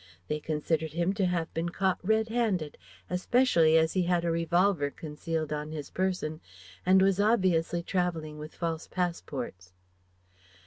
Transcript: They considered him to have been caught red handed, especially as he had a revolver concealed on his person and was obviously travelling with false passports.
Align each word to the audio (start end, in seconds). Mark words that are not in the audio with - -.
They 0.27 0.39
considered 0.39 0.93
him 0.93 1.13
to 1.13 1.27
have 1.27 1.53
been 1.53 1.69
caught 1.69 1.99
red 2.01 2.29
handed, 2.29 2.75
especially 3.07 3.77
as 3.77 3.93
he 3.93 4.01
had 4.01 4.25
a 4.25 4.31
revolver 4.31 4.89
concealed 4.89 5.53
on 5.53 5.69
his 5.71 5.91
person 5.91 6.41
and 6.87 7.03
was 7.03 7.19
obviously 7.19 7.83
travelling 7.83 8.39
with 8.39 8.55
false 8.55 8.87
passports. 8.87 9.73